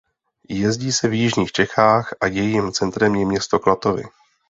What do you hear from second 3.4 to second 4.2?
Klatovy.